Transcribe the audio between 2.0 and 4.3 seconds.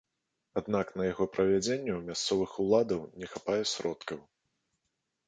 мясцовых уладаў не хапае сродкаў.